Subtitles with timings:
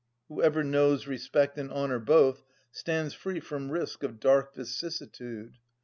[0.29, 5.59] Whoever knows respect and honour both Stands free from risk of dark vicissitude.